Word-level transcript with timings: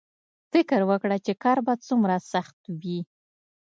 فکر 0.51 0.79
وکړه 0.89 1.17
چې 1.25 1.33
کار 1.43 1.57
به 1.65 1.73
څومره 1.87 2.15
سخت 2.31 2.57
وي 2.79 2.99